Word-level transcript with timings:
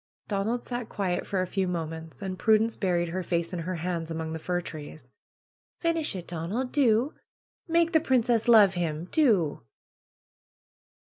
Donald 0.27 0.65
sat 0.65 0.89
quiet 0.89 1.27
for 1.27 1.43
a 1.43 1.45
few 1.45 1.67
minutes. 1.67 2.23
And 2.23 2.39
Prudence 2.39 2.75
buried 2.75 3.09
her 3.09 3.21
face 3.21 3.53
in 3.53 3.59
her 3.59 3.75
hands, 3.75 4.09
among 4.09 4.33
the 4.33 4.39
fir 4.39 4.59
trees. 4.59 5.11
^'Finish 5.83 6.15
it, 6.15 6.25
Donald! 6.27 6.71
Do! 6.71 7.13
Make 7.67 7.91
the 7.93 7.99
princess 7.99 8.47
love 8.47 8.73
him! 8.73 9.09
Do!" 9.11 9.61